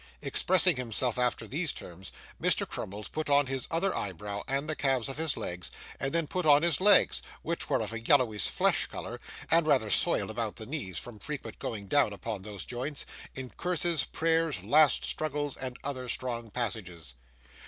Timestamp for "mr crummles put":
2.41-3.29